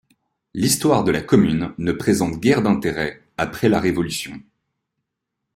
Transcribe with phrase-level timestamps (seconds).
[0.55, 4.41] L'histoire de la commune ne présente guère d'intérêt après la Révolution.